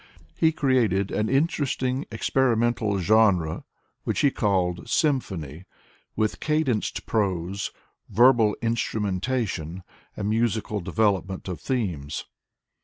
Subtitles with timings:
[0.35, 3.65] He created an interesting, experimental genre
[4.03, 5.65] which he called" qrmphony,*'
[6.15, 7.69] with cadenced prose,
[8.09, 9.83] verbal instrumentation
[10.17, 12.25] and musical development of themes.